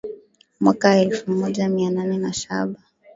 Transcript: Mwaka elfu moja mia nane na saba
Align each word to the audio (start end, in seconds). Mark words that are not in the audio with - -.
Mwaka 0.59 0.97
elfu 0.97 1.31
moja 1.31 1.69
mia 1.69 1.89
nane 1.91 2.17
na 2.17 2.33
saba 2.33 2.79